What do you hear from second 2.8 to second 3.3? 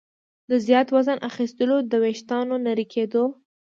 کېدو